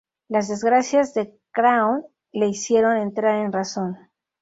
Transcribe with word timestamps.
Las 0.29 0.47
desgracias 0.47 1.13
de 1.13 1.37
Craon 1.51 2.07
le 2.33 2.47
hicieron 2.47 2.97
entrar 2.97 3.35
en 3.45 3.51
razón. 3.51 4.09